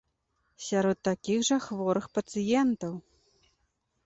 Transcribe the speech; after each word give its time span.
Сярод 0.67 0.97
такіх 1.09 1.39
жа 1.49 1.59
хворых 1.67 2.05
пацыентаў! 2.19 2.93